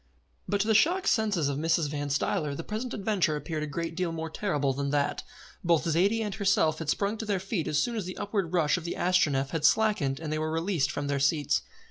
But 0.49 0.59
to 0.61 0.67
the 0.67 0.73
shocked 0.73 1.05
senses 1.05 1.47
of 1.47 1.59
Mrs. 1.59 1.87
Van 1.87 2.09
Stuyler 2.09 2.55
the 2.55 2.63
present 2.63 2.91
adventure 2.91 3.35
appeared 3.35 3.61
a 3.61 3.67
great 3.67 3.95
deal 3.95 4.11
more 4.11 4.31
terrible 4.31 4.73
than 4.73 4.89
that. 4.89 5.21
Both 5.63 5.85
Zaidie 5.87 6.23
and 6.23 6.33
herself 6.33 6.79
had 6.79 6.89
sprung 6.89 7.19
to 7.19 7.25
their 7.27 7.39
feet 7.39 7.67
as 7.67 7.77
soon 7.77 7.95
as 7.95 8.05
the 8.05 8.17
upward 8.17 8.51
rush 8.51 8.77
of 8.77 8.83
the 8.83 8.95
Astronef 8.97 9.51
had 9.51 9.63
slackened 9.63 10.19
and 10.19 10.33
they 10.33 10.39
were 10.39 10.51
released 10.51 10.89
from 10.89 11.05
their 11.05 11.19
seats. 11.19 11.61